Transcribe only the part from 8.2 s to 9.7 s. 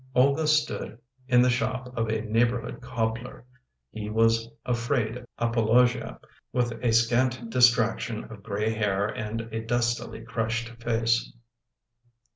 of gray hair and a